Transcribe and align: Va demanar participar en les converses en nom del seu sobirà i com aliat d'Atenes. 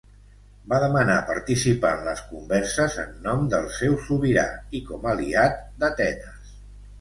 Va 0.69 0.77
demanar 0.83 1.17
participar 1.27 1.91
en 1.97 2.01
les 2.07 2.23
converses 2.29 2.95
en 3.03 3.11
nom 3.27 3.45
del 3.55 3.69
seu 3.81 3.95
sobirà 4.07 4.47
i 4.81 4.83
com 4.89 5.07
aliat 5.13 5.63
d'Atenes. 5.85 6.51